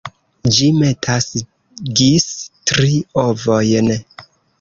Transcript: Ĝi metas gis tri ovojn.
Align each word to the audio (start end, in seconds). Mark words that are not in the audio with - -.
Ĝi 0.53 0.67
metas 0.77 1.27
gis 1.99 2.25
tri 2.71 2.89
ovojn. 3.25 3.93